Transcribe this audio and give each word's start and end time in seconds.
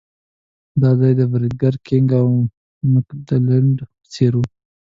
دا 0.81 0.91
ځای 0.99 1.13
د 1.19 1.21
برګر 1.31 1.73
کېنګ 1.85 2.09
او 2.21 2.27
مکډانلډ 2.91 3.77
په 3.99 4.05
څېر 4.13 4.33
و. 4.35 4.41